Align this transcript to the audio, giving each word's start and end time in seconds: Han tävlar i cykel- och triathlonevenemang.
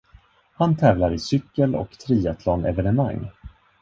Han 0.53 0.75
tävlar 0.75 1.13
i 1.13 1.19
cykel- 1.19 1.75
och 1.75 1.97
triathlonevenemang. 1.99 3.29